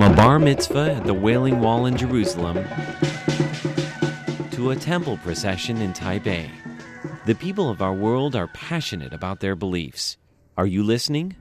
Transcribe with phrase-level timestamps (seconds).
[0.00, 2.54] From a bar mitzvah at the Wailing Wall in Jerusalem
[4.52, 6.48] to a temple procession in Taipei,
[7.26, 10.16] the people of our world are passionate about their beliefs.
[10.56, 11.36] Are you listening?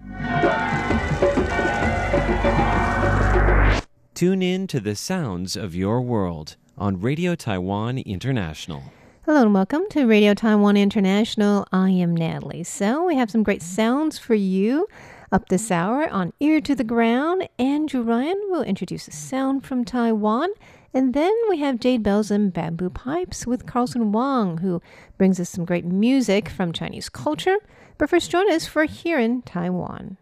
[4.14, 8.84] Tune in to the sounds of your world on Radio Taiwan International.
[9.24, 11.66] Hello and welcome to Radio Taiwan International.
[11.72, 12.66] I am Natalie.
[12.66, 14.86] So, we have some great sounds for you
[15.32, 17.48] up this hour on Ear to the Ground.
[17.58, 20.50] Andrew Ryan will introduce a sound from Taiwan.
[20.94, 24.82] And then we have Jade Bells and Bamboo Pipes with Carlson Wang, who
[25.18, 27.58] brings us some great music from Chinese culture.
[27.98, 30.18] But first, join us for Here in Taiwan.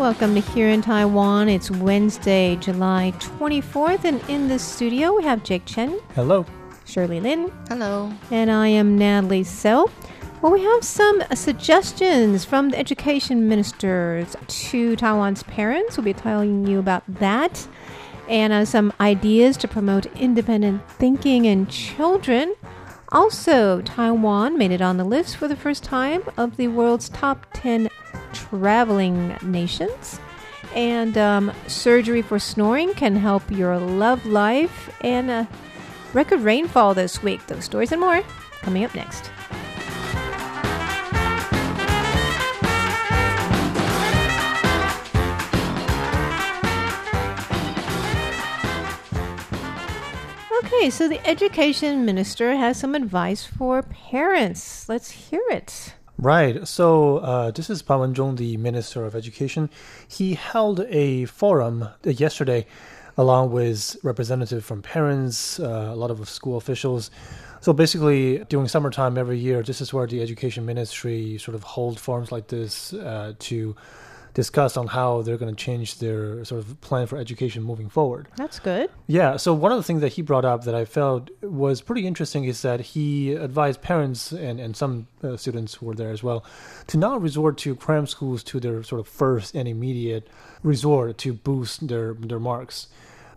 [0.00, 1.50] Welcome to Here in Taiwan.
[1.50, 6.46] It's Wednesday, July 24th, and in the studio we have Jake Chen, Hello.
[6.86, 8.10] Shirley Lin, Hello.
[8.30, 9.90] and I am Natalie So.
[10.40, 15.98] Well, we have some suggestions from the education ministers to Taiwan's parents.
[15.98, 17.68] We'll be telling you about that
[18.26, 22.54] and uh, some ideas to promote independent thinking in children.
[23.12, 27.44] Also, Taiwan made it on the list for the first time of the world's top
[27.54, 27.88] 10
[28.32, 30.20] traveling nations.
[30.74, 34.94] And um, surgery for snoring can help your love life.
[35.00, 35.46] And uh,
[36.12, 37.44] record rainfall this week.
[37.48, 38.22] Those stories and more
[38.62, 39.30] coming up next.
[50.80, 54.88] Okay, so the education minister has some advice for parents.
[54.88, 55.92] Let's hear it.
[56.16, 56.66] Right.
[56.66, 59.68] So uh, this is Pan Wen-zhong, the Minister of Education.
[60.08, 62.66] He held a forum uh, yesterday
[63.18, 67.10] along with representatives from parents, uh, a lot of school officials.
[67.60, 72.00] So basically, during summertime every year, this is where the Education Ministry sort of hold
[72.00, 73.76] forums like this uh, to
[74.34, 78.28] discuss on how they're going to change their sort of plan for education moving forward.
[78.36, 78.90] That's good.
[79.06, 79.36] Yeah.
[79.36, 82.44] So one of the things that he brought up that I felt was pretty interesting
[82.44, 86.44] is that he advised parents and and some uh, students who were there as well
[86.88, 90.28] to not resort to cram schools to their sort of first and immediate
[90.62, 92.88] resort to boost their their marks.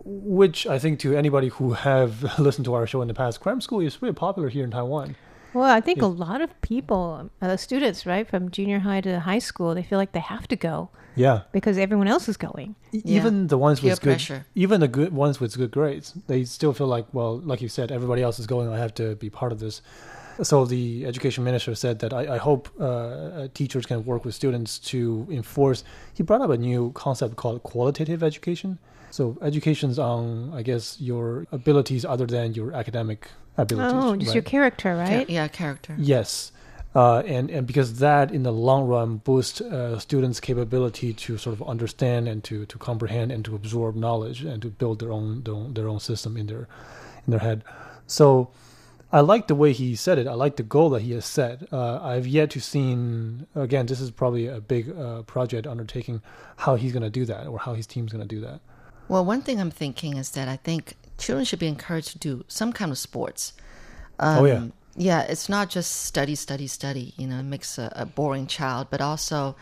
[0.06, 3.62] Which I think to anybody who have listened to our show in the past, cram
[3.62, 5.16] school is pretty popular here in Taiwan.
[5.54, 9.38] Well, I think a lot of people, uh, students, right, from junior high to high
[9.38, 11.42] school, they feel like they have to go Yeah.
[11.52, 12.74] because everyone else is going.
[12.92, 13.16] E- Yeah.
[13.18, 14.46] Even the ones Peer with good, pressure.
[14.56, 17.92] even the good ones with good grades, they still feel like, well, like you said,
[17.92, 18.68] everybody else is going.
[18.68, 19.80] I have to be part of this.
[20.42, 24.80] So the education minister said that I, I hope uh, teachers can work with students
[24.90, 25.84] to enforce.
[26.12, 28.78] He brought up a new concept called qualitative education.
[29.12, 33.92] So education's on, I guess, your abilities other than your academic abilities.
[33.94, 34.34] Oh, just right?
[34.34, 35.30] your character, Cha- right?
[35.30, 35.94] yeah, character.
[35.98, 36.52] Yes.
[36.94, 41.58] Uh, and, and because that in the long run boosts uh, students' capability to sort
[41.58, 45.42] of understand and to, to comprehend and to absorb knowledge and to build their own,
[45.42, 46.68] their own their own system in their
[47.26, 47.64] in their head.
[48.06, 48.50] So
[49.12, 50.28] I like the way he said it.
[50.28, 51.72] I like the goal that he has set.
[51.72, 53.86] Uh, I've yet to seen again.
[53.86, 56.22] This is probably a big uh, project undertaking.
[56.58, 58.60] How he's going to do that, or how his team's going to do that.
[59.08, 62.44] Well, one thing I'm thinking is that I think children should be encouraged to do
[62.48, 63.52] some kind of sports.
[64.18, 64.64] Um, Oh, yeah.
[64.96, 67.14] Yeah, it's not just study, study, study.
[67.16, 69.56] You know, it makes a, a boring child, but also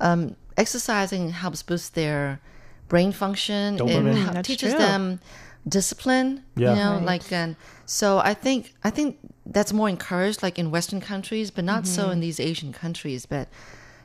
[0.00, 2.40] um, exercising helps boost their
[2.88, 4.34] brain function Dopamine.
[4.34, 4.78] and teaches true.
[4.80, 5.20] them
[5.68, 6.42] discipline.
[6.56, 6.70] Yeah.
[6.70, 7.02] You know, Right.
[7.04, 11.64] like and so I think I think that's more encouraged, like in Western countries, but
[11.64, 13.26] not so in these Asian countries.
[13.26, 13.48] But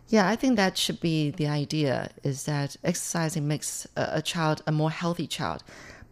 [0.10, 4.62] yeah, I think that should be the idea is that exercising makes a, a child
[4.68, 5.64] a more healthy child,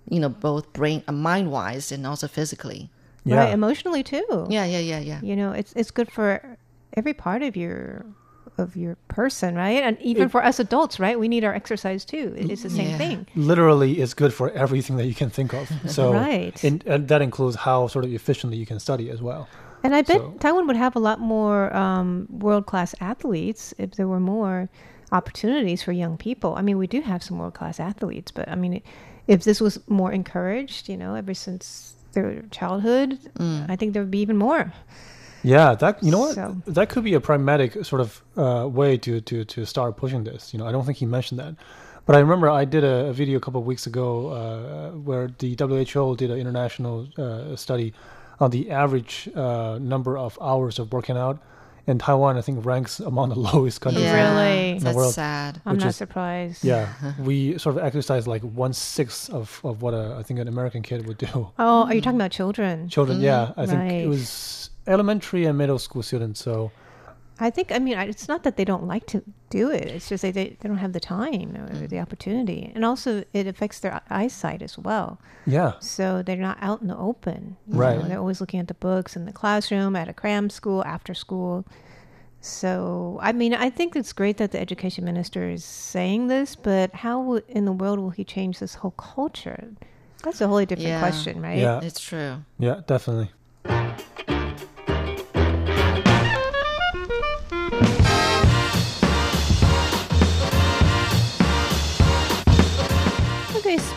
[0.09, 2.89] you know, both brain, uh, mind wise and also physically.
[3.23, 3.37] Yeah.
[3.37, 4.47] Right, emotionally too.
[4.49, 5.19] Yeah, yeah, yeah, yeah.
[5.21, 6.57] You know, it's it's good for
[6.97, 8.05] every part of your
[8.57, 9.81] of your person, right?
[9.83, 11.17] And even for us adults, right?
[11.19, 12.33] We need our exercise too.
[12.37, 12.97] It's the same Yeah.
[12.97, 13.27] thing.
[13.35, 15.69] literally it's good for everything that you can think of.
[15.87, 16.61] So, Right.
[16.63, 19.47] and, and that includes how sort of efficiently you can study as well.
[19.83, 23.91] And I bet So- Taiwan would have a lot more um, world class athletes if
[23.91, 24.69] there were more
[25.11, 26.55] opportunities for young people.
[26.55, 28.81] I mean, we do have some world class athletes, but I mean,
[29.33, 31.65] if this was more encouraged, you know, ever since
[32.13, 33.09] their childhood,
[33.73, 34.63] I think there would be even more.
[35.43, 38.91] Yeah, that you know what So- that could be a pragmatic sort of uh, way
[39.05, 40.41] to to to start pushing this.
[40.53, 41.53] You know, I don't think he mentioned that,
[42.05, 44.07] but I remember I did a, a video a couple of weeks ago
[44.39, 47.89] uh, where the WHO did an international uh, study
[48.39, 51.37] on the average uh, number of hours of working out,
[51.87, 54.03] and Taiwan I think ranks among the lowest countries.
[54.05, 54.77] Yeah, Really?
[54.79, 55.13] the That's world.
[55.13, 55.61] sad.
[55.65, 56.63] I'm which not is- surprised.
[56.63, 56.87] Yeah,
[57.19, 60.81] we sort of exercise like one sixth of, of what a, I think an American
[60.81, 61.27] kid would do.
[61.59, 62.89] Oh, are you talking about children?
[62.89, 63.91] Children, yeah, I think Right.
[64.03, 66.41] it was elementary and middle school students.
[66.43, 66.71] So
[67.41, 69.87] I think, I mean, it's not that they don't like to do it.
[69.87, 71.89] It's just they, they, they don't have the time or mm.
[71.89, 72.71] the opportunity.
[72.75, 75.19] And also, it affects their eyesight as well.
[75.45, 77.57] yeah, So they're not out in the open.
[77.67, 77.97] you Right.
[77.99, 78.07] know.
[78.07, 81.65] They're always looking at the books in the classroom, at a cram school, after school.
[82.39, 86.93] So, I mean, I think it's great that the education minister is saying this, but
[86.95, 89.69] how will, in the world will he change this whole culture?
[90.23, 90.99] That's a wholly different Yeah.
[90.99, 91.59] question, right?
[91.59, 91.81] Yeah.
[91.83, 92.37] It's true.
[92.59, 93.31] yeah, definitely.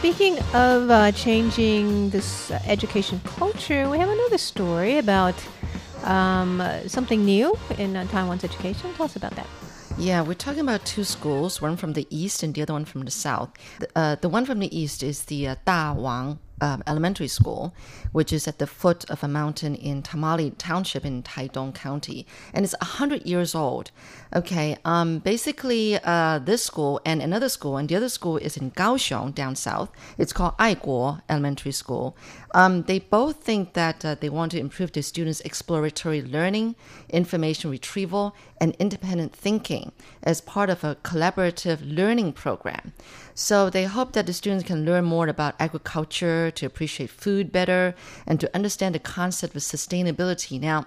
[0.05, 5.35] Speaking of uh, changing this uh, education culture, we have another story about
[6.03, 8.93] um, uh, something new in uh, Taiwan's education.
[8.97, 9.47] Tell us about that.
[9.97, 13.07] Yeah, we're talking about two schools, one from the east and the other one from
[13.07, 13.49] the south.
[13.79, 17.75] The, uh, the one from the east is the uh, Da Wang um, Elementary School,
[18.13, 22.65] which is at the foot of a mountain in Taimali Township in Taidong County, and
[22.65, 23.91] it's 100 years old.
[24.37, 28.73] Okay, um, basically, uh, this school and another school, and the other school is in
[28.73, 29.91] Kaohsiung, down south.
[30.19, 32.17] It's called Aiguo Elementary School.
[32.53, 36.75] Um, they both think that uh, they want to improve their students' exploratory learning,
[37.11, 39.93] information retrieval, and independent thinking
[40.25, 42.93] as part of a collaborative learning program.
[43.37, 47.95] So they hope that the students can learn more about agriculture, to appreciate food better,
[48.27, 50.61] and to understand the concept of sustainability.
[50.61, 50.87] Now,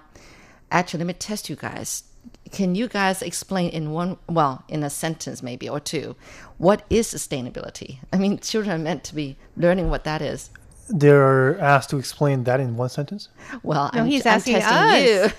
[0.70, 2.02] actually, let me test you guys.
[2.52, 6.16] Can you guys explain in one, well, in a sentence maybe or two,
[6.58, 7.98] what is sustainability?
[8.12, 10.50] I mean, children are meant to be learning what that is.
[10.88, 13.28] They're asked to explain that in one sentence,
[13.62, 15.32] Well, No, I'm, he's I'm asking testing us.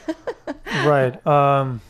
[0.48, 0.54] you.
[0.90, 1.26] right?
[1.28, 1.82] Um,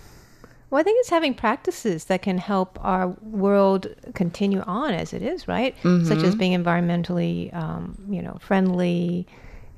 [0.69, 5.21] Well, I think it's having practices that can help our world continue on as it
[5.21, 5.75] is, right?
[5.83, 9.27] Such as being environmentally, um, you know, friendly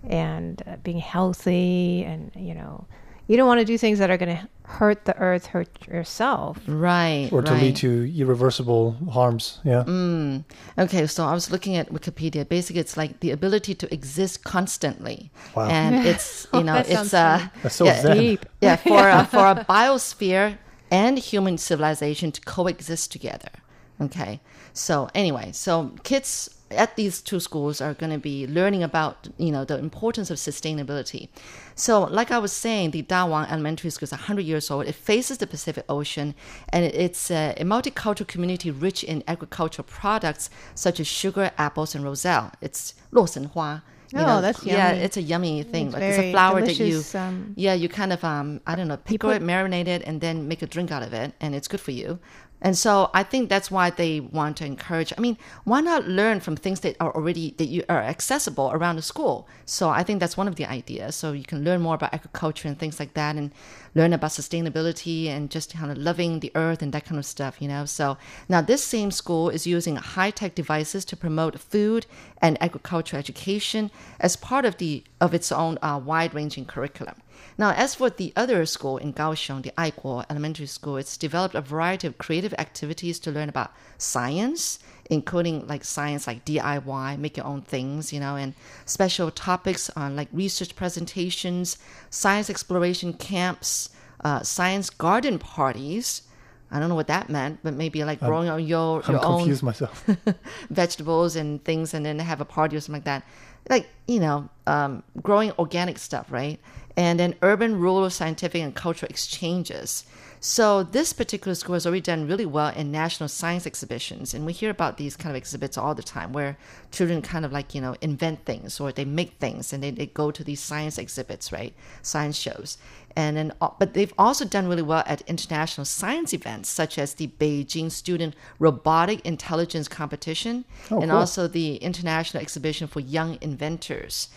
[0.03, 2.85] and uh, being healthy, and you know,
[3.31, 6.57] you don't want to do things that are going to hurt the earth, hurt yourself.
[6.67, 7.29] Right.
[7.31, 7.61] or to right.
[7.63, 9.59] lead to irreversible harms.
[9.63, 9.85] Yeah.
[9.87, 10.43] Mm.
[10.77, 12.47] Okay, so I was looking at Wikipedia.
[12.47, 15.69] Basically, it's like the ability to exist constantly, Wow.
[15.69, 18.13] and it's you know That it's uh so yeah.
[18.13, 18.45] Deep.
[18.59, 20.57] yeah for a, for a biosphere
[20.91, 23.53] and human civilization to coexist together.
[24.01, 24.41] Okay,
[24.73, 29.51] so anyway, so kids at these two schools are going to be learning about you
[29.51, 31.29] know the importance of sustainability.
[31.75, 34.85] So, like I was saying, the Dawang Elementary School is 100 years old.
[34.87, 36.35] It faces the Pacific Ocean,
[36.69, 42.51] and it's a, multicultural community rich in agricultural products such as sugar, apples, and roselle.
[42.61, 43.81] It's 洛神花.
[44.13, 44.77] You oh, that's yummy.
[44.77, 45.87] yeah, it's a yummy thing.
[45.87, 48.89] It's, like it's a flower that you, um, yeah, you kind of um, I don't
[48.89, 51.55] know, pickle put, it, marinate it, and then make a drink out of it, and
[51.55, 52.19] it's good for you.
[52.61, 55.11] And so I think that's why they want to encourage.
[55.17, 58.97] I mean, why not learn from things that are already that you are accessible around
[58.97, 59.47] the school?
[59.65, 61.15] So I think that's one of the ideas.
[61.15, 63.51] So you can learn more about agriculture and things like that, and
[63.95, 67.61] learn about sustainability and just kind of loving the earth and that kind of stuff.
[67.61, 67.85] You know.
[67.85, 68.17] So
[68.47, 72.05] now this same school is using high tech devices to promote food
[72.41, 77.15] and agriculture education as part of the of its own uh, wide ranging curriculum.
[77.61, 81.61] Now, as for the other school in Kaohsiung, the Aiguo Elementary School, it's developed a
[81.61, 84.79] variety of creative activities to learn about science,
[85.11, 90.15] including like science like DIY, make your own things, you know, and special topics on
[90.15, 91.77] like research presentations,
[92.09, 93.89] science exploration camps,
[94.25, 96.23] uh, science garden parties.
[96.71, 100.03] I don't know what that meant, but maybe like growing your your, I'm own myself.
[100.71, 103.23] vegetables and things and then have a party or something like that.
[103.69, 106.59] Like, you know, um, growing organic stuff, right?
[106.97, 110.05] And then urban, rural, scientific, and cultural exchanges.
[110.43, 114.33] So this particular school has already done really well in national science exhibitions.
[114.33, 116.57] And we hear about these kind of exhibits all the time where
[116.91, 120.07] children kind of like, you know, invent things or they make things and they, they
[120.07, 121.75] go to these science exhibits, right?
[122.01, 122.79] Science shows.
[123.15, 127.13] And then, uh, but they've also done really well at international science events, such as
[127.13, 131.19] the Beijing Student Robotic Intelligence Competition, Oh, and cool.
[131.19, 134.29] also the International Exhibition for Young Inventors.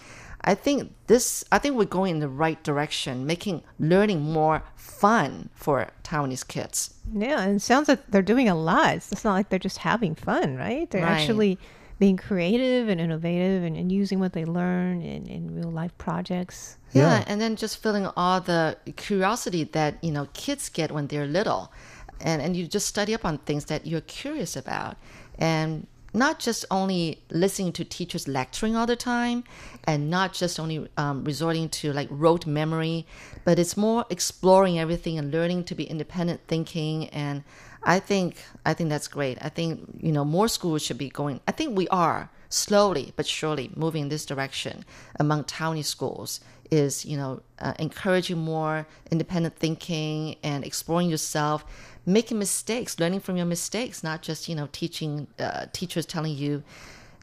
[0.47, 1.43] I think this.
[1.51, 6.95] I think we're going in the right direction, making learning more fun for Taiwanese kids.
[7.13, 8.95] Yeah, and it sounds like they're doing a lot.
[8.97, 10.91] It's it's not like they're just having fun, right?
[10.91, 11.13] They're Right.
[11.21, 11.59] actually
[11.99, 16.77] being creative and innovative and, and using what they learn in, in real life projects.
[16.93, 17.25] Yeah, Yeah.
[17.29, 21.73] and then just feeling all the curiosity that you know kids get when they're little,
[22.21, 24.97] and and you just study up on things that you're curious about,
[25.39, 29.45] and not just only listening to teachers lecturing all the time,
[29.85, 33.07] and not just only um, resorting to like rote memory,
[33.45, 37.09] but it's more exploring everything and learning to be independent thinking.
[37.09, 37.43] And
[37.83, 39.39] I think I think that's great.
[39.43, 41.41] I think you know more schools should be going.
[41.49, 44.85] I think we are slowly but surely moving in this direction
[45.19, 46.41] among Taiwanese schools
[46.71, 51.65] is you know uh, encouraging more independent thinking and exploring yourself
[52.07, 56.63] making mistakes learning from your mistakes not just you know teaching uh, teachers telling you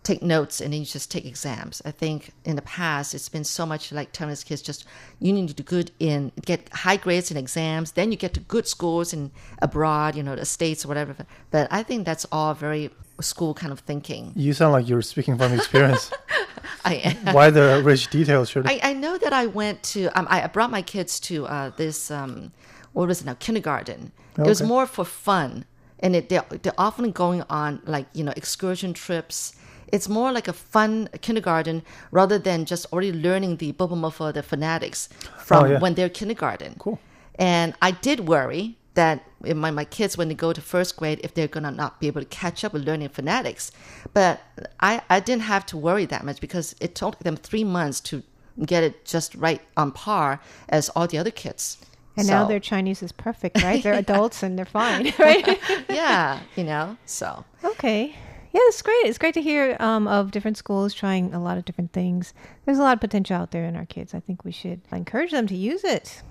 [0.04, 3.44] take notes and then you just take exams i think in the past it's been
[3.44, 4.86] so much like telling us kids just
[5.20, 8.40] you need to do good in get high grades in exams then you get to
[8.40, 9.30] good schools in
[9.62, 11.16] abroad you know the states or whatever
[11.52, 12.90] but i think that's all very
[13.22, 16.12] school kind of thinking You sound like you're speaking from experience.
[16.86, 17.16] i am.
[17.36, 18.50] Why the rich details?
[18.50, 21.70] Should I, I know that I went to um, I brought my kids to uh,
[21.78, 22.52] this um,
[22.94, 24.12] what was it now kindergarten.
[24.38, 25.66] It was more for fun,
[26.00, 29.54] and it, they're, they're often going on like you know excursion trips.
[29.92, 33.98] It's more like a fun kindergarten rather than just already learning the bubble
[34.32, 35.80] the phonetics from Oh, yeah.
[35.80, 36.76] when they're kindergarten.
[36.80, 36.98] Cool.
[37.36, 41.34] And I did worry that my, my kids, when they go to first grade, if
[41.34, 43.72] they're going to not be able to catch up with learning phonetics.
[44.14, 44.42] But
[44.80, 48.24] I, I didn't have to worry that much because it took them three months to
[48.66, 51.78] get it just right on par as all the other kids.
[52.18, 53.82] And now their Chinese is perfect, right?
[53.82, 55.60] They're adults and they're fine, right?
[55.90, 57.46] yeah, you know, so.
[57.64, 58.16] okay.
[58.54, 59.06] Yeah, it's great.
[59.06, 62.34] It's great to hear um, of different schools trying a lot of different things.
[62.66, 64.14] There's a lot of potential out there in our kids.
[64.14, 66.22] I think we should encourage them to use it.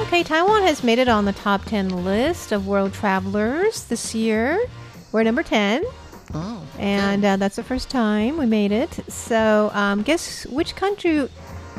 [0.00, 4.58] Okay, Taiwan has made it on the top 10 list of world travelers this year.
[5.14, 5.84] We're number 10.
[6.34, 8.98] Oh, And uh, that's the first time we made it.
[9.08, 11.28] So, um, guess which country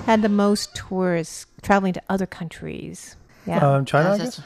[0.06, 3.18] had the most tourists traveling to other countries?
[3.46, 4.12] Yeah, um, China?
[4.14, 4.40] I guess?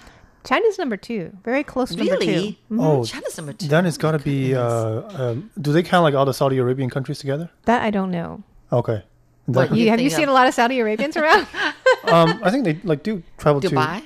[0.44, 1.38] China's number two.
[1.44, 2.54] Very close to number really?
[2.68, 2.80] two.
[2.80, 3.68] Oh, China's number two.
[3.68, 4.56] Then it's got to Oh, be.
[4.56, 7.52] Uh, um, do they count like all the Saudi Arabian countries together?
[7.66, 8.42] That I don't know.
[8.74, 9.04] Okay.
[9.46, 11.46] What That- You, you have you seen of- a lot of Saudi Arabians around?
[12.06, 14.02] um, I think they like do travel to.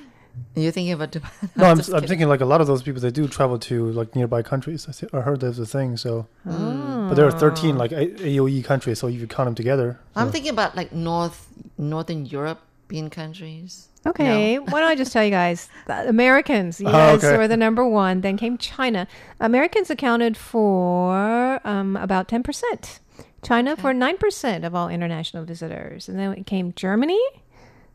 [0.54, 0.62] Dubai?
[0.62, 1.30] You're thinking about Dubai?
[1.56, 3.90] No, I'm, Just I'm thinking like a lot of those people they do travel to
[3.92, 4.86] like nearby countries.
[4.88, 5.96] I, see, I heard there's a thing.
[5.96, 7.06] So, Oh.
[7.08, 8.98] but there are 13 like A- AOE countries.
[8.98, 11.48] So if you count them together, I'm thinking about like North
[11.78, 13.88] Northern European countries.
[14.06, 15.68] Okay, why don't I just tell you guys?
[15.86, 17.36] The Americans, Oh, yes, okay.
[17.38, 18.20] were the number one.
[18.20, 19.06] Then came China.
[19.40, 22.98] Americans accounted for um, about 10%.
[23.42, 26.08] China for 9% of all international visitors.
[26.08, 27.20] And then it came Germany,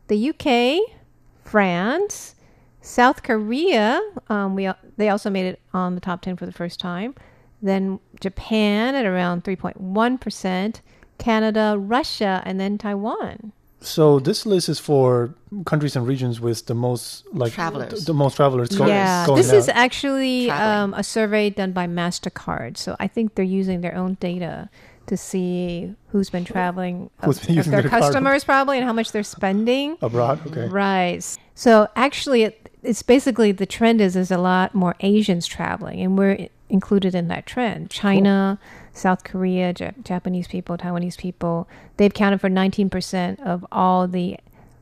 [0.08, 0.78] the UK,
[1.44, 2.34] France,
[2.80, 4.00] South Korea.
[4.28, 7.14] Um, we, they also made it on the top 10 for the first time.
[7.62, 10.80] Then Japan at around 3.1%,
[11.18, 13.52] Canada, Russia, and then Taiwan.
[13.82, 18.00] So this list is for countries and regions with the most like Travelers.
[18.00, 18.68] The, the most travelers.
[18.68, 22.76] Go, yeah, going this is actually um, a survey done by Mastercard.
[22.76, 24.68] So I think they're using their own data
[25.10, 28.86] to see who's been traveling, uh, Who's of- been using their their customers probably, and
[28.86, 29.98] how much they're spending.
[30.00, 30.40] abroad.
[30.46, 30.68] Okay.
[30.68, 31.20] Right.
[31.54, 36.16] So actually, it, it's basically the trend is there's a lot more Asians traveling, and
[36.16, 37.90] we're included in that trend.
[37.90, 38.58] China,
[38.92, 44.36] South Korea, Ja- Japanese people, Taiwanese people, they've counted for 19% of all the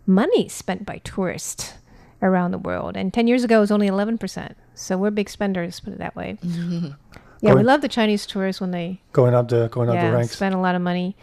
[0.06, 1.72] money spent by tourists
[2.20, 2.96] around the world.
[2.96, 4.54] And 10 years ago, it was only 11%.
[4.74, 6.36] So we're big spenders, put it that way.
[7.40, 10.10] Yeah, we love the Chinese tourists when they Going up the going up the yeah,
[10.12, 10.32] ranks.
[10.32, 11.16] spend a lot of money.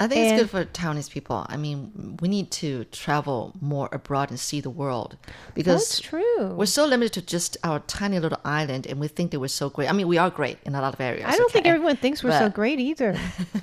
[0.00, 1.46] I think And- it's good for Taiwanese people.
[1.48, 5.16] I mean, we need to travel more abroad and see the world
[5.54, 6.54] because That's true.
[6.56, 9.70] we're so limited to just our tiny little island, and we think that we're so
[9.70, 9.88] great.
[9.88, 11.26] I mean, we are great in a lot of areas.
[11.28, 13.16] I don't think everyone thinks we're so great either.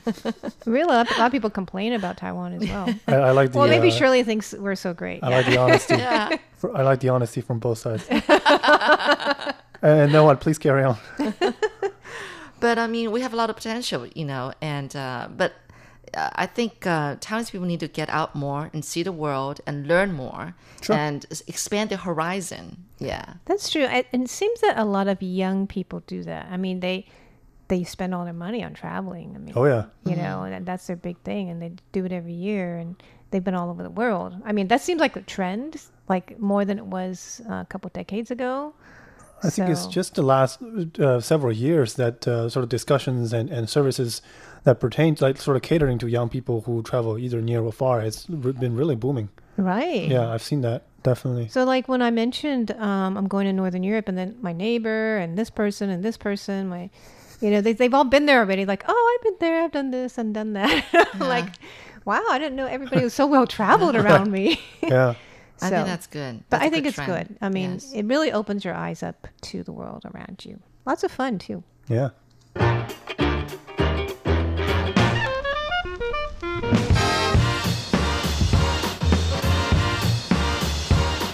[0.66, 2.88] really, a lot, a lot of people complain about Taiwan as well.
[3.08, 3.58] I, I like the.
[3.58, 5.22] well, maybe uh, Shirley thinks we're so great.
[5.24, 5.96] I like the honesty.
[5.98, 6.38] Yeah.
[6.58, 8.06] For- I like the honesty from both sides.
[9.82, 10.40] and then what?
[10.40, 10.98] Please carry on.
[12.60, 14.54] But I mean, we have a lot of potential, you know.
[14.62, 15.54] And uh, but
[16.14, 19.62] uh, I think uh, Taiwanese people need to get out more and see the world
[19.68, 20.96] and learn more Sure.
[20.96, 22.86] and expand their horizon.
[23.00, 23.34] Yeah.
[23.46, 23.86] That's true.
[23.86, 26.48] I, and it seems that a lot of young people do that.
[26.52, 27.06] I mean, they
[27.68, 29.34] they spend all their money on traveling.
[29.36, 29.86] I mean, Oh yeah.
[30.06, 32.96] you know, and that's their big thing, and they do it every year, and
[33.30, 34.34] they've been all over the world.
[34.44, 37.90] I mean, that seems like a trend, like more than it was uh, a couple
[37.94, 38.74] decades ago.
[39.44, 40.62] I think it's just the last
[41.00, 44.22] uh, several years that uh, sort of discussions and, and services
[44.64, 47.72] that pertain to like sort of catering to young people who travel either near or
[47.72, 49.30] far has been really booming.
[49.58, 50.08] Right.
[50.08, 51.48] Yeah, I've seen that definitely.
[51.50, 55.18] So, like when I mentioned um, I'm going to Northern Europe, and then my neighbor
[55.18, 56.90] and this person and this person, my,
[57.42, 58.66] you know, they, they've all been there already.
[58.66, 60.86] Like, oh, I've been there, I've done this and done that.
[61.20, 61.48] like,
[62.06, 64.60] Wow, I didn't know everybody was so well traveled around me.
[64.82, 65.16] Yeah.
[65.62, 66.44] I So- think that's good.
[66.50, 67.28] But That's I a think it's trend.
[67.30, 67.38] good.
[67.42, 67.92] I mean, Yes.
[67.94, 70.60] it really opens your eyes up to the world around you.
[70.86, 71.64] Lots of fun too.
[71.88, 72.10] Yeah.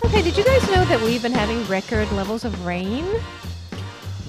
[0.05, 3.05] Okay, did you guys know that we've been having record levels of rain?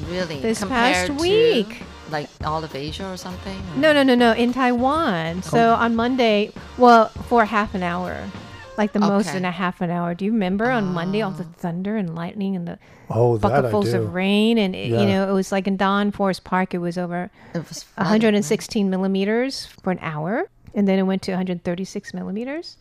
[0.08, 1.82] really this compared past to, week.
[2.10, 3.56] like all of Asia or something.
[3.74, 5.38] or- No, no, no, no, in Taiwan.
[5.38, 5.48] Oh.
[5.48, 8.16] So on Monday, well, for half an hour,
[8.78, 10.14] like the most in a half an hour.
[10.14, 12.78] Do you remember on Monday all the thunder and lightning and the
[13.10, 14.58] Oh, bucketfuls of rain?
[14.58, 15.00] And, it, Yeah.
[15.00, 18.10] you know, it was like in Daan Forest Park, it was over It was flooded,
[18.10, 20.48] 116 millimeters for an hour.
[20.74, 22.76] And then it went to 136 millimeters.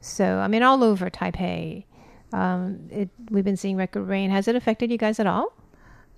[0.00, 1.84] So, I mean, all over Taipei.
[2.32, 4.30] Um, it, we've been seeing record rain.
[4.30, 5.52] Has it affected you guys at all?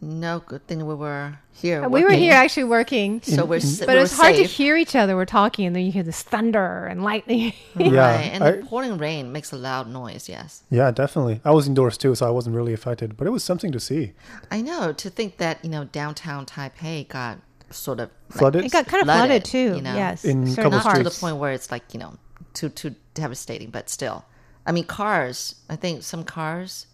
[0.01, 1.89] No, good thing we were here.
[1.89, 3.23] We were here actually working.
[3.23, 5.17] so we're But we it were was hard to hear each other.
[5.17, 7.55] We're talking, and then you hear this thunder and lightning.
[7.79, 10.29] Yeah, Right, and I- the pouring rain makes a loud noise.
[10.29, 11.41] Yes, Yeah, definitely.
[11.45, 14.13] I was indoors too, so I wasn't really affected, but it was something to see.
[14.51, 14.93] I know.
[14.93, 17.39] To think that you know downtown Taipei got
[17.71, 18.65] sort of like, Flooded.
[18.67, 19.77] it got kind of Flooded, flooded too.
[19.77, 19.95] you know.
[19.95, 22.17] Yes, In certain couple not to the point where it's like you know
[22.53, 24.27] too too devastating, but still.
[24.67, 25.55] I mean, cars.
[25.71, 26.87] I think some cars.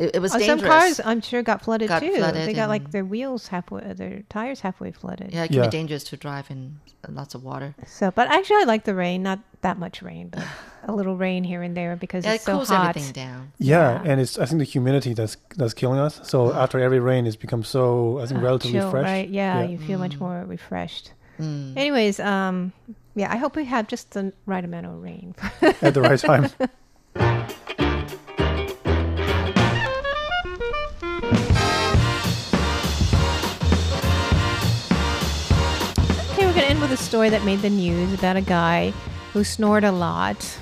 [0.00, 0.60] It, it was Oh, dangerous.
[0.62, 2.14] some cars, I'm sure, got flooded Got too.
[2.16, 5.32] flooded they got like their wheels halfway, their tires halfway flooded.
[5.32, 5.64] yeah, it can Yeah.
[5.66, 7.74] be dangerous to drive in lots of water.
[7.86, 9.22] So, but actually, I like the rain.
[9.22, 10.42] Not that much rain, but
[10.88, 12.88] a little rain here and there because Yeah, it's it so cools hot.
[12.96, 13.52] everything down.
[13.58, 14.10] Yeah, Yeah.
[14.10, 16.18] and it's I think the humidity that's that's killing us.
[16.24, 19.04] So after every rain, it's become so I think relatively Chill, fresh.
[19.04, 19.28] right?
[19.28, 19.68] Yeah, Yeah.
[19.68, 21.12] you feel much more refreshed.
[21.38, 21.76] Mm.
[21.76, 22.72] Anyways, um,
[23.14, 25.34] yeah, I hope we have just the right amount of rain.
[25.82, 26.48] At the right time.
[36.90, 38.90] Okay, we're going to end with a story that made the news about a guy
[39.32, 40.58] who snored a lot,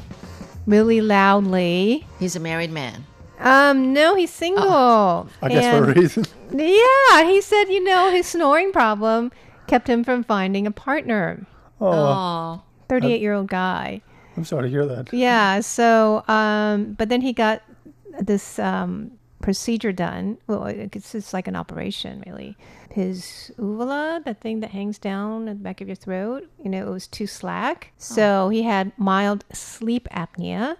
[0.66, 2.06] really loudly.
[2.18, 3.04] He's a married man.
[3.38, 5.28] Um, no, he's single.
[5.42, 6.24] I guess for a reason.
[6.50, 9.30] Yeah, he said, you know, his snoring problem
[9.66, 11.46] kept him from finding a partner.
[11.80, 14.00] Oh, Oh, 38 year old guy.
[14.36, 15.12] I'm sorry to hear that.
[15.12, 17.62] Yeah, so, um, but then he got
[18.20, 20.38] this um, procedure done.
[20.46, 22.56] Well, it's like an operation, really.
[22.90, 26.86] His uvula, that thing that hangs down at the back of your throat, you know,
[26.86, 27.92] it was too slack.
[27.96, 30.76] So he had mild sleep apnea.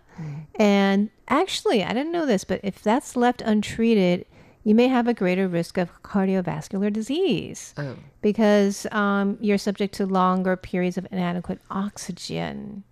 [0.57, 4.27] And actually, I didn't know this, but if that's left untreated,
[4.65, 10.07] you may have a greater risk of cardiovascular disease oh, because um, you're subject to
[10.07, 12.83] longer periods of inadequate oxygen.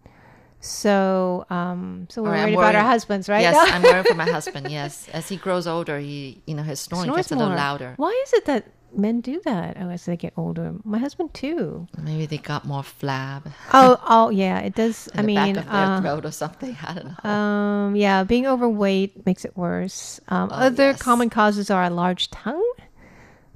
[0.61, 3.43] So, um, so we're right, worried about our husbands, right?
[3.43, 4.71] Yes, I'm worried for my husband.
[4.71, 7.57] Yes, as he grows older, he you know his snoring Snores gets a little more.
[7.57, 7.95] louder.
[7.99, 10.75] Why is it that men do that oh, as they get older?
[10.83, 11.87] My husband too.
[12.03, 15.09] Maybe they got more flab Oh, oh, yeah, it does.
[15.15, 16.77] I the mean, back of their uh, throat or something.
[16.83, 17.31] I don't know.
[17.31, 20.19] um, yeah, being overweight makes it worse.
[20.29, 21.03] Um, Oh, other yes.
[21.03, 22.73] common causes are a large tongue,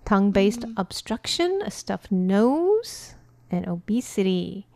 [0.04, 0.74] tongue-based Mm.
[0.76, 3.14] obstruction, a stuffed nose,
[3.50, 4.66] and obesity.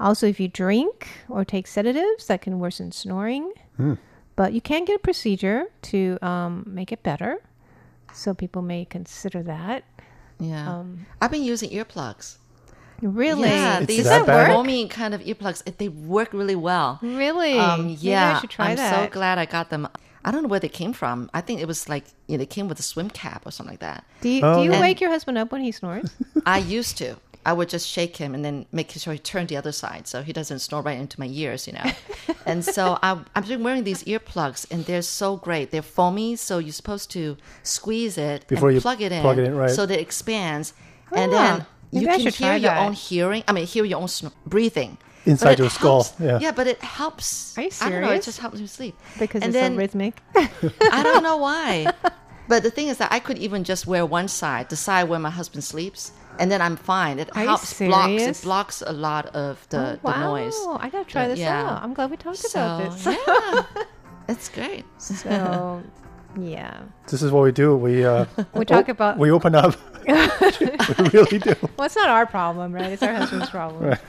[0.00, 3.52] Also, if you drink or take sedatives, that can worsen snoring.
[4.36, 7.38] But you can get a procedure to um, make it better.
[8.12, 9.84] So people may consider that.
[10.38, 12.36] yeah, um, I've been using earplugs.
[13.02, 13.48] Really?
[13.48, 14.48] Yeah, It's these that bad?
[14.52, 15.62] foamy kind of earplugs.
[15.78, 16.98] They work really well.
[17.02, 17.58] Really?
[17.58, 19.04] Um, Maybe yeah, I should try am that.
[19.06, 19.86] so glad I got them.
[20.24, 21.30] I don't know where they came from.
[21.32, 23.72] I think it was like you know, they came with a swim cap or something
[23.74, 24.04] like that.
[24.20, 24.56] Do you, Oh.
[24.58, 26.10] do you wake your husband up when he snores?
[26.44, 27.16] I used to.
[27.48, 30.16] I would just shake him and then make sure he turned the other side so
[30.28, 31.88] he doesn't snore right into my ears, you know.
[32.50, 35.70] and so I, I've been wearing these earplugs and they're so great.
[35.70, 39.38] They're foamy, so you're supposed to squeeze it Before and you plug it in, plug
[39.38, 39.70] it in, right.
[39.70, 40.74] so that it expands,
[41.12, 41.36] and Ah,
[41.92, 42.84] then you I can hear your that.
[42.86, 43.42] own hearing.
[43.48, 44.08] I mean, hear your own
[44.46, 46.38] breathing Inside your skull, helps- yeah.
[46.44, 47.56] yeah, but it helps.
[47.58, 47.82] Are you serious?
[47.82, 48.12] I don't know.
[48.18, 50.14] It just helps me sleep because and it's then, so rhythmic.
[50.98, 51.92] I don't know why.
[52.48, 55.18] But the thing is that I could even just wear one side, the side where
[55.18, 57.18] my husband sleeps, and then I'm fine.
[57.18, 60.54] It Are helps blocks it blocks a lot of the, oh, wow, the noise.
[60.80, 61.62] I gotta try this yeah.
[61.62, 61.82] out.
[61.82, 63.06] I'm glad we talked So about this.
[63.06, 63.84] yeah,
[64.28, 64.84] it's great.
[64.98, 65.82] So,
[66.38, 67.76] yeah, This is what we do.
[67.76, 69.18] We uh, we talk about.
[69.18, 69.76] we open up.
[70.08, 71.54] we really do.
[71.76, 72.92] well, it's not our problem, right?
[72.92, 73.84] It's our husband's problem.
[73.90, 74.00] Right.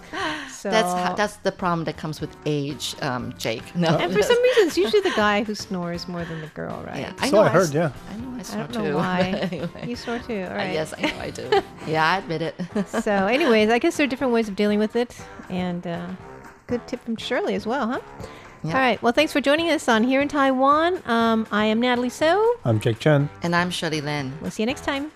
[0.49, 3.75] So That's how, that's the problem that comes with age, um, Jake.
[3.75, 6.84] No, and for some reason, it's usually the guy who snores more than the girl,
[6.86, 6.99] right?
[6.99, 7.91] yeah, So I s- heard, yeah.
[8.12, 8.95] I know I I snore don't know too.
[8.97, 9.19] why.
[9.51, 9.88] anyway.
[9.88, 10.41] You snore too.
[10.43, 10.73] All Uh, right.
[10.73, 11.49] Yes, I know I do.
[11.88, 12.55] yeah, I admit it.
[12.89, 15.15] So, anyways, I guess there are different ways of dealing with it,
[15.49, 16.08] and uh,
[16.67, 17.99] good tip from Shirley as well, huh?
[18.63, 18.73] Yeah.
[18.73, 19.01] All right.
[19.01, 21.01] Well, thanks for joining us on Here in Taiwan.
[21.05, 22.55] Um, I am Natalie So.
[22.65, 23.29] I'm Jake Chen.
[23.41, 24.33] and I'm Shirley Lin.
[24.41, 25.11] We'll see you next time.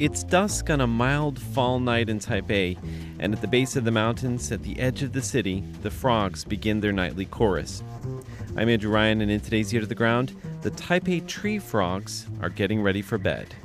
[0.00, 2.78] It's dusk on a mild fall night in Taipei,
[3.18, 6.44] and at the base of the mountains, at the edge of the city, the frogs
[6.44, 7.82] begin their nightly chorus.
[8.56, 12.48] I'm Andrew Ryan, and in today's Ear to the Ground, the Taipei tree frogs are
[12.48, 13.56] getting ready for bed.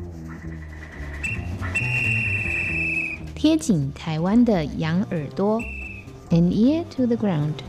[3.36, 5.62] 贴紧台湾的羊耳朵
[6.32, 7.62] ，an ear to the ground。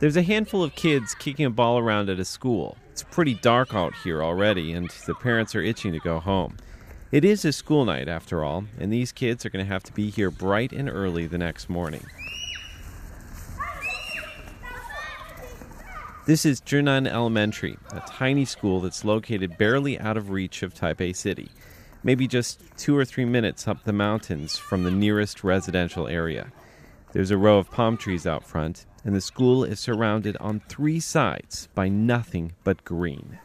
[0.00, 2.78] There's a handful of kids kicking a ball around at a school.
[2.90, 6.56] It's pretty dark out here already, and the parents are itching to go home.
[7.12, 9.92] It is a school night, after all, and these kids are going to have to
[9.92, 12.02] be here bright and early the next morning.
[16.24, 21.14] This is Zhinan Elementary, a tiny school that's located barely out of reach of Taipei
[21.14, 21.50] City,
[22.02, 26.50] maybe just two or three minutes up the mountains from the nearest residential area.
[27.12, 31.00] There's a row of palm trees out front, and the school is surrounded on three
[31.00, 33.38] sides by nothing but green.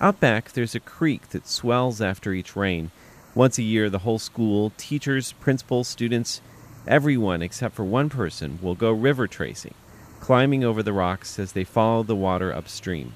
[0.00, 2.92] Out back, there's a creek that swells after each rain.
[3.34, 6.40] Once a year, the whole school, teachers, principals, students,
[6.86, 9.74] everyone except for one person will go river tracing,
[10.20, 13.12] climbing over the rocks as they follow the water upstream.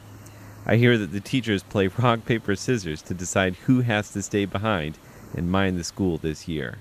[0.66, 4.44] I hear that the teachers play rock, paper, scissors to decide who has to stay
[4.44, 4.98] behind
[5.36, 6.78] and mind the school this year.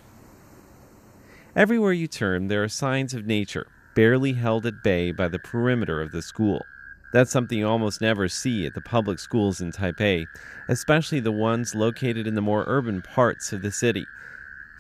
[1.54, 6.02] Everywhere you turn, there are signs of nature, barely held at bay by the perimeter
[6.02, 6.66] of the school.
[7.12, 10.28] That's something you almost never see at the public schools in Taipei,
[10.70, 14.06] especially the ones located in the more urban parts of the city.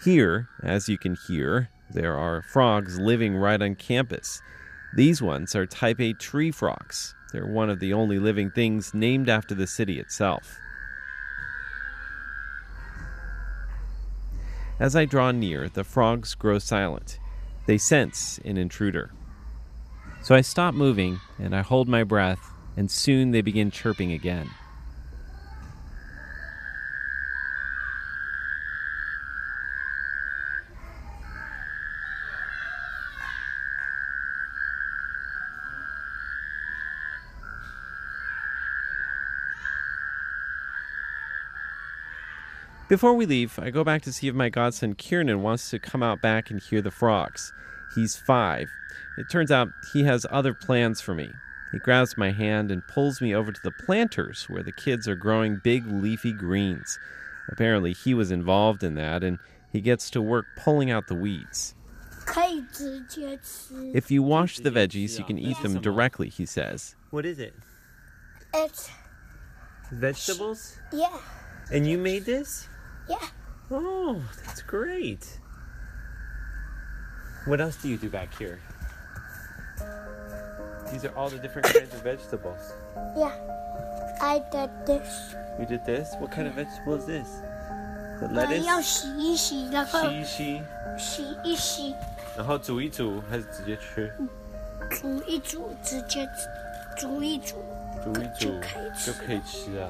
[0.01, 4.41] Here, as you can hear, there are frogs living right on campus.
[4.95, 7.13] These ones are Taipei tree frogs.
[7.33, 10.57] They're one of the only living things named after the city itself.
[14.81, 17.19] As I draw near, the frogs grow silent.
[17.67, 19.11] They sense an intruder.
[20.23, 24.49] So I stop moving and I hold my breath, and soon they begin chirping again.
[42.91, 46.03] Before we leave, I go back to see if my godson Kiernan wants to come
[46.03, 47.53] out back and hear the frogs.
[47.95, 48.67] He's five.
[49.17, 51.31] It turns out he has other plans for me.
[51.71, 55.15] He grabs my hand and pulls me over to the planters where the kids are
[55.15, 56.99] growing big leafy greens.
[57.49, 59.39] Apparently, he was involved in that and
[59.71, 61.75] he gets to work pulling out the weeds.
[63.93, 66.97] If you wash the veggies, you can eat them directly, he says.
[67.09, 67.53] What is it?
[68.53, 68.89] It's
[69.93, 70.75] Vegetables?
[70.91, 71.17] yeah,
[71.71, 72.67] And you made this?
[73.09, 73.27] Yeah.
[73.69, 75.39] Oh, that's great.
[77.45, 78.59] What else do you do back here?
[80.91, 82.73] These are all the different kinds of vegetables.
[83.17, 83.33] Yeah.
[84.21, 85.33] I did this.
[85.59, 86.13] You did this?
[86.19, 87.27] What kind of vegetable is this?
[88.19, 88.63] The lettuce?
[88.65, 90.63] 要洗一洗，然后洗一洗，
[90.97, 91.95] 洗一洗，
[92.37, 94.13] 然后煮一煮，还是直接吃？
[94.91, 96.29] 煮一煮，直接
[96.97, 97.63] 煮一煮，
[98.03, 99.11] 煮一煮就可以吃。
[99.11, 99.89] 就可以吃啊。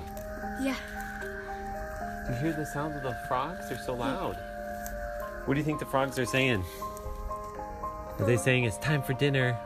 [0.62, 0.76] Yeah.
[2.30, 3.70] You hear the sounds of the frogs?
[3.70, 4.38] They're so loud.
[5.46, 6.64] What do you think the frogs are saying?
[8.20, 9.58] Are they saying it's time for dinner?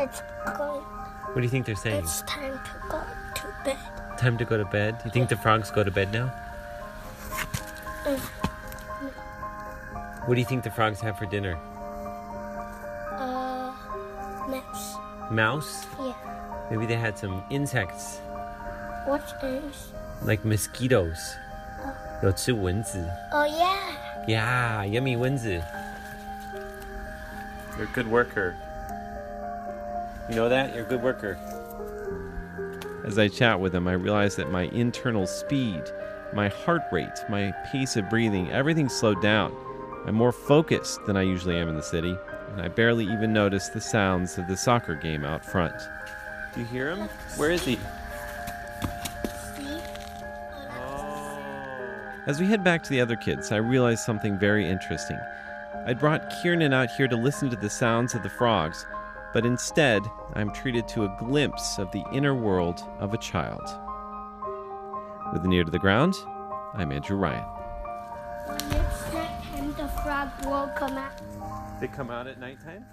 [0.00, 0.22] it's
[0.58, 0.82] going.
[0.82, 2.04] What do you think they're saying?
[2.04, 3.02] It's time to go
[3.36, 3.78] to bed.
[4.18, 5.00] Time to go to bed?
[5.04, 6.32] You think the frogs go to bed now?
[8.04, 8.18] Mm.
[10.26, 11.56] What do you think the frogs have for dinner?
[13.12, 13.72] Uh,
[14.48, 14.96] mouse.
[15.30, 15.86] Mouse?
[15.98, 16.14] Yeah.
[16.70, 18.18] Maybe they had some insects,
[19.06, 19.92] What is?
[20.24, 21.36] like mosquitoes.
[22.22, 22.98] 有吃蚊子。
[23.32, 23.74] Oh yeah.
[24.26, 25.16] Yeah, yummy
[27.76, 28.56] You're a good worker.
[30.30, 30.74] You know that?
[30.74, 31.36] You're a good worker.
[33.04, 35.82] As I chat with him, I realize that my internal speed,
[36.32, 39.54] my heart rate, my pace of breathing, everything slowed down.
[40.06, 42.16] I'm more focused than I usually am in the city,
[42.52, 45.74] and I barely even notice the sounds of the soccer game out front.
[46.54, 47.08] Do you hear him?
[47.36, 47.78] Where is he?
[52.26, 55.18] As we head back to the other kids, I realize something very interesting.
[55.86, 58.86] I'd brought Kiernan out here to listen to the sounds of the frogs,
[59.34, 63.60] but instead, I'm treated to a glimpse of the inner world of a child.
[65.34, 66.14] With an ear to the ground,
[66.72, 67.44] I'm Andrew Ryan.
[68.70, 71.20] Next time the frog will come out.
[71.78, 72.86] They come out at nighttime?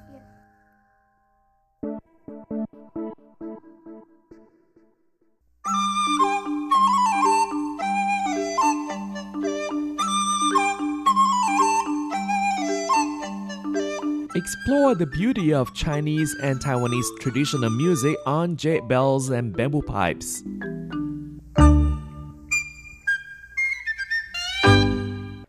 [14.54, 20.44] Explore the beauty of Chinese and Taiwanese traditional music on jade bells and bamboo pipes.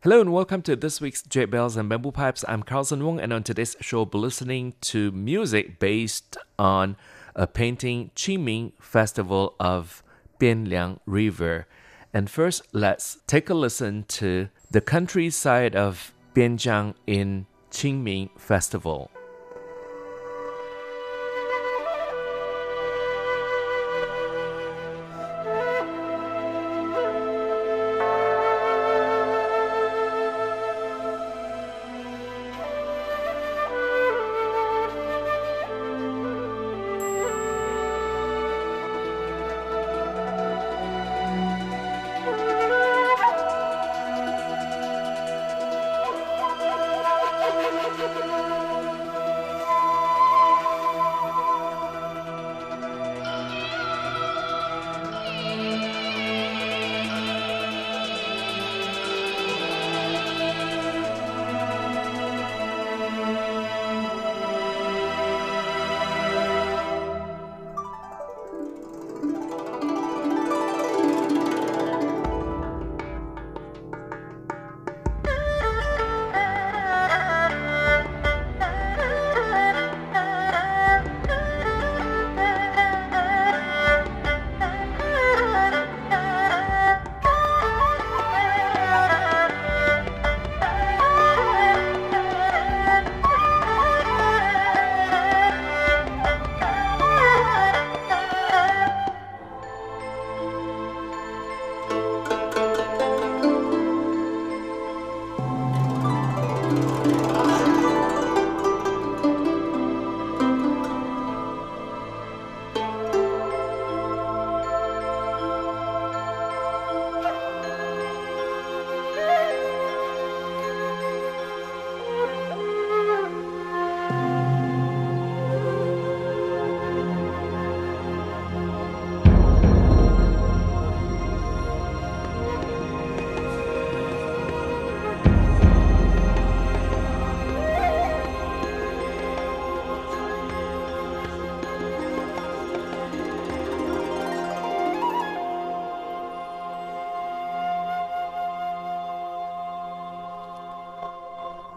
[0.02, 2.44] Hello and welcome to this week's Jade Bells and Bamboo Pipes.
[2.46, 6.96] I'm Carlson Wong, and on today's show, we'll be listening to music based on
[7.34, 10.04] a painting Qingming Festival of
[10.38, 11.66] Bianliang River.
[12.14, 19.10] And first, let's take a listen to the countryside of Bianliang in Qingming Festival.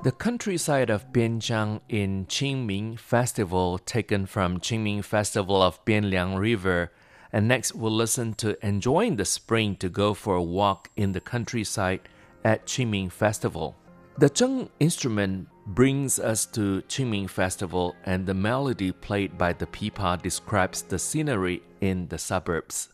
[0.05, 6.91] The countryside of Bianliang in Qingming Festival, taken from Qingming Festival of Bianliang River.
[7.33, 11.21] And next, we'll listen to Enjoying the Spring to go for a walk in the
[11.21, 12.01] countryside
[12.43, 13.75] at Qingming Festival.
[14.19, 20.21] The zheng instrument brings us to Qingming Festival, and the melody played by the pipa
[20.21, 22.89] describes the scenery in the suburbs.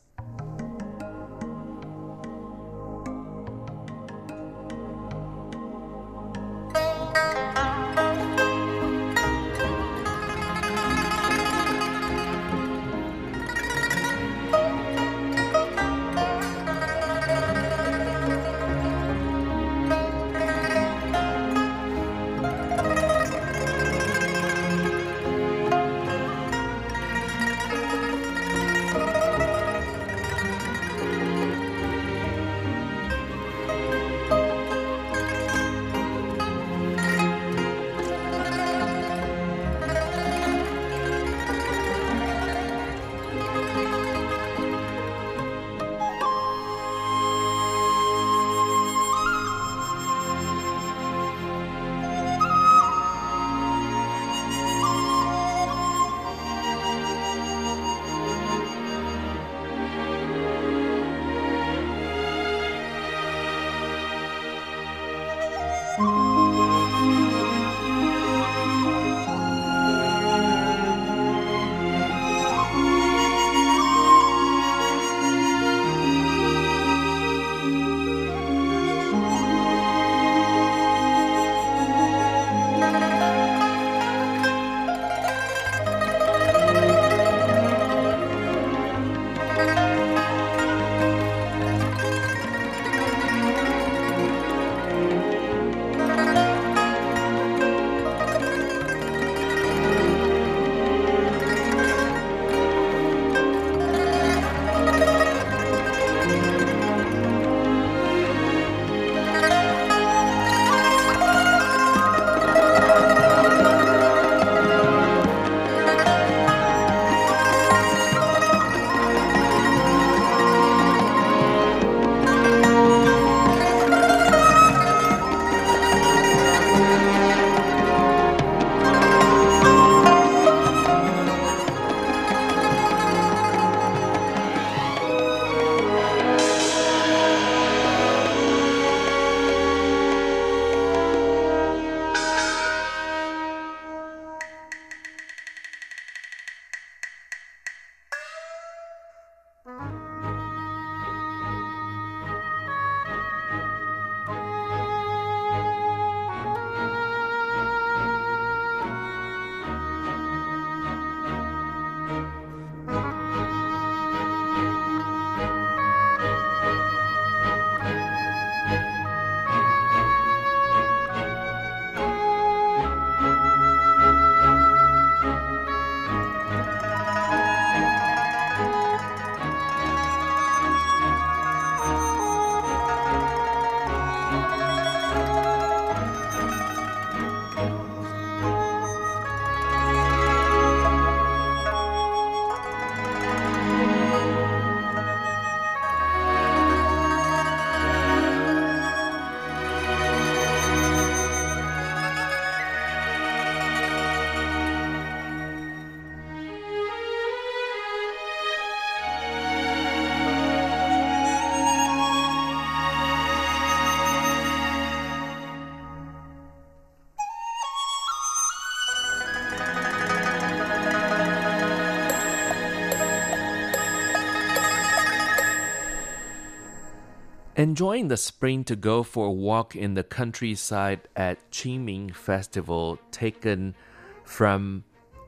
[227.61, 233.75] Enjoying the spring to go for a walk in the countryside at Qingming Festival, taken
[234.23, 234.83] from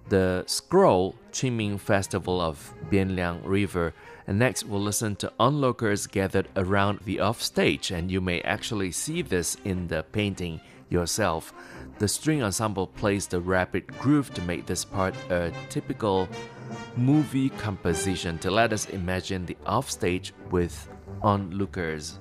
[0.10, 3.94] the scroll Qingming Festival of Bianliang River.
[4.26, 9.22] And next, we'll listen to onlookers gathered around the offstage, and you may actually see
[9.22, 11.54] this in the painting yourself.
[12.00, 16.28] The string ensemble plays the rapid groove to make this part a typical
[16.98, 20.90] movie composition to let us imagine the offstage with
[21.22, 22.18] onlookers.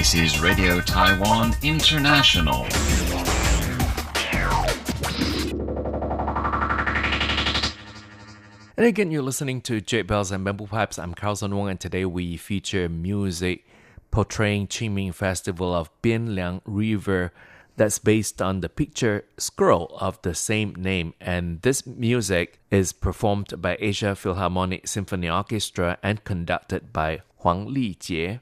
[0.00, 2.64] This is Radio Taiwan International.
[8.78, 10.98] And again, you're listening to Jade Bells and Bamboo Pipes.
[10.98, 13.66] I'm Carl Carlson Wong, and today we feature music
[14.10, 17.34] portraying Qingming Festival of Bianliang River
[17.76, 21.12] that's based on the picture scroll of the same name.
[21.20, 28.40] And this music is performed by Asia Philharmonic Symphony Orchestra and conducted by Huang Lijie.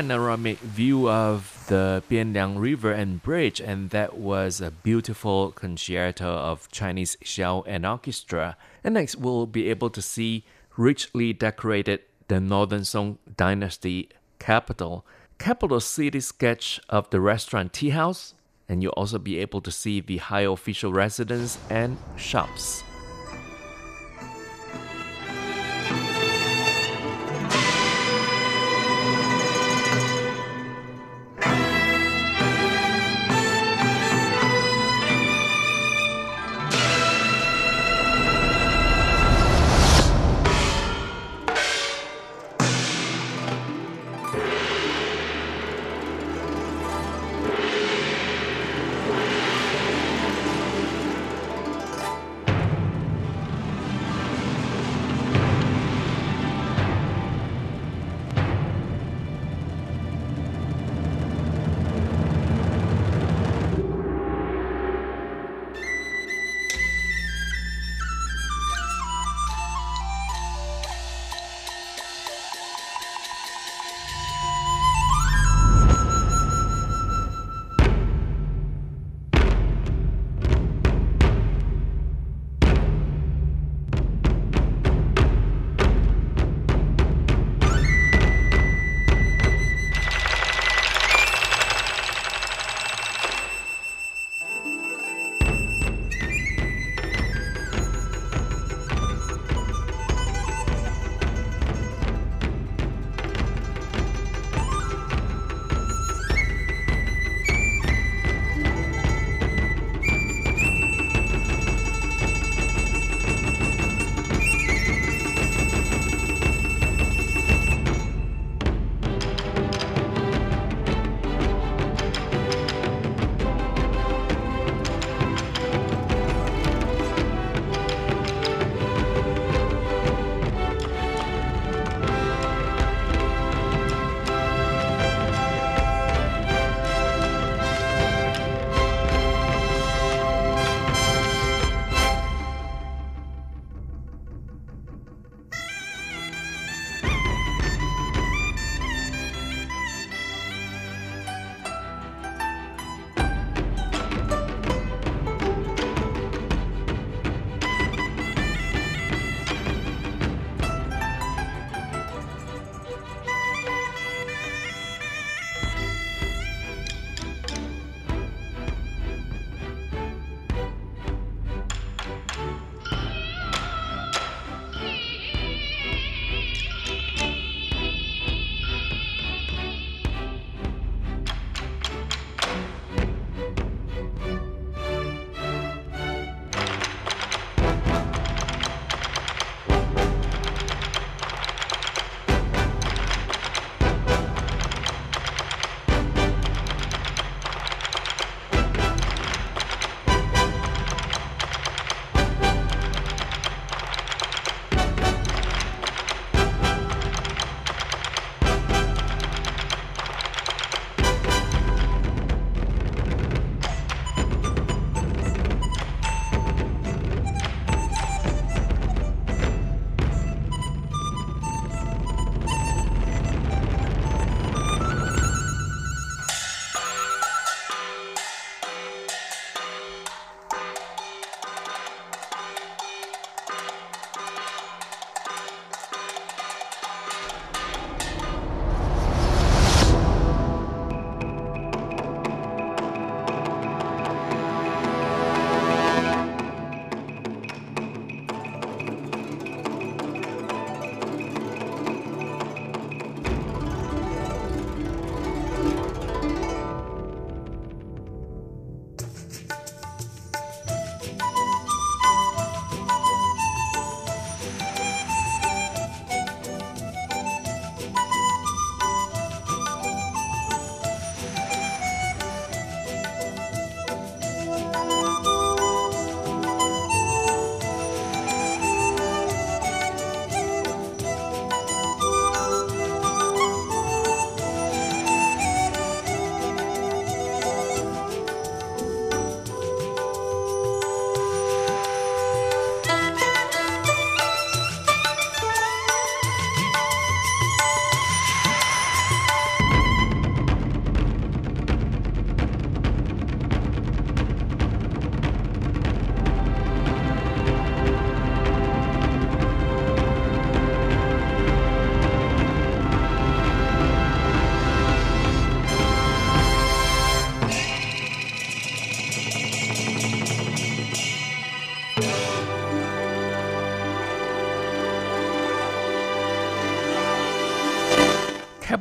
[0.00, 6.70] Panoramic view of the Bianliang River and bridge, and that was a beautiful concerto of
[6.70, 8.56] Chinese xiao and orchestra.
[8.82, 10.46] And next, we'll be able to see
[10.78, 15.04] richly decorated the Northern Song Dynasty capital,
[15.36, 18.32] capital city sketch of the restaurant Tea House,
[18.70, 22.82] and you'll also be able to see the high official residence and shops.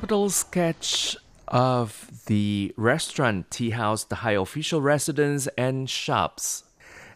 [0.10, 1.16] Capital sketch
[1.50, 6.64] of the restaurant, tea house, the high official residence, and shops.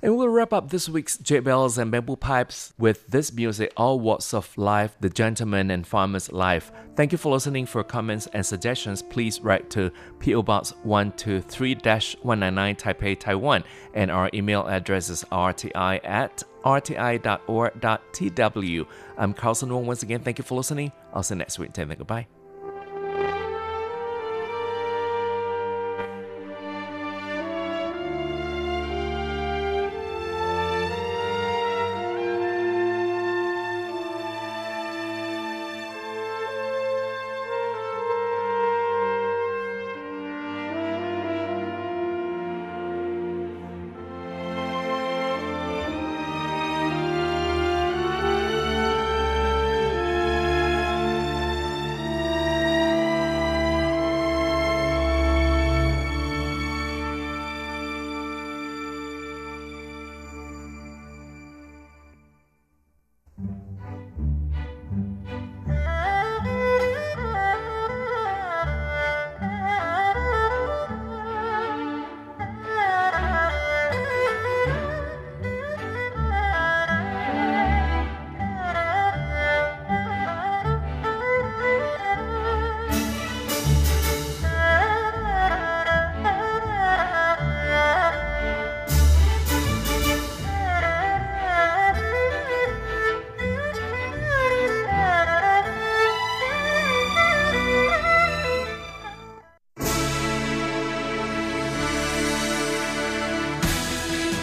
[0.04, 4.00] And we'll wrap up this week's Jade Bells and Bamboo Pipes with this music, All
[4.00, 6.72] Walks of Life, The Gentleman and Farmer's Life.
[6.96, 7.66] Thank you for listening.
[7.66, 10.44] For comments and suggestions, please write to P.O.
[10.44, 13.64] Box 123-199 Taipei, Taiwan.
[13.96, 17.28] And our email address is rti at rti.org.tw.
[19.18, 19.88] I'm Carlson Wong.
[19.88, 20.92] Once again, thank you for listening.
[21.12, 21.74] I'll see you next week.
[21.74, 21.88] Take.
[21.98, 22.28] Goodbye.